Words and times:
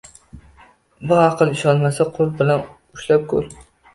Bu 1.09 1.19
aql 1.25 1.51
ishonmasa, 1.57 2.09
qo‘l 2.17 2.33
bilan 2.39 2.63
ushlab 2.97 3.31
ko‘r! 3.35 3.53